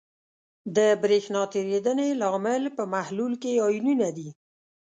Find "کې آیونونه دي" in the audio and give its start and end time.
3.41-4.29